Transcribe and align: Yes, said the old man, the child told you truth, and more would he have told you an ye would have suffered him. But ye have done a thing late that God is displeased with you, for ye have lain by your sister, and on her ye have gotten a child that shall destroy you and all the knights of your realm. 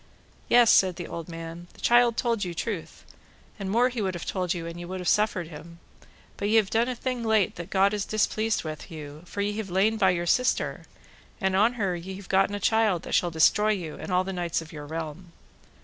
Yes, 0.49 0.71
said 0.71 0.95
the 0.95 1.05
old 1.05 1.29
man, 1.29 1.67
the 1.75 1.79
child 1.79 2.17
told 2.17 2.43
you 2.43 2.55
truth, 2.55 3.05
and 3.59 3.69
more 3.69 3.83
would 3.83 3.93
he 3.93 4.01
have 4.03 4.25
told 4.25 4.51
you 4.51 4.65
an 4.65 4.79
ye 4.79 4.83
would 4.85 4.99
have 4.99 5.07
suffered 5.07 5.49
him. 5.49 5.77
But 6.37 6.49
ye 6.49 6.55
have 6.55 6.71
done 6.71 6.87
a 6.89 6.95
thing 6.95 7.23
late 7.23 7.55
that 7.57 7.69
God 7.69 7.93
is 7.93 8.03
displeased 8.03 8.63
with 8.63 8.89
you, 8.89 9.21
for 9.25 9.41
ye 9.41 9.55
have 9.57 9.69
lain 9.69 9.97
by 9.97 10.09
your 10.09 10.25
sister, 10.25 10.85
and 11.39 11.55
on 11.55 11.73
her 11.73 11.95
ye 11.95 12.15
have 12.15 12.29
gotten 12.29 12.55
a 12.55 12.59
child 12.59 13.03
that 13.03 13.13
shall 13.13 13.29
destroy 13.29 13.73
you 13.73 13.93
and 13.97 14.11
all 14.11 14.23
the 14.23 14.33
knights 14.33 14.59
of 14.59 14.71
your 14.73 14.87
realm. 14.87 15.33